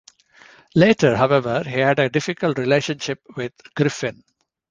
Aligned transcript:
Later, 0.73 1.15
however, 1.15 1.61
he 1.63 1.77
had 1.77 1.99
a 1.99 2.09
difficult 2.09 2.57
relationship 2.57 3.21
with 3.35 3.53
Griffin. 3.75 4.23